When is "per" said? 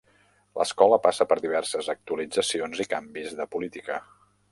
1.33-1.35